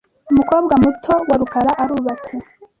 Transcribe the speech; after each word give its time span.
Umukobwa 0.31 0.73
muto 0.83 1.13
wa 1.29 1.35
rukara 1.41 1.71
arubatse. 1.83 2.33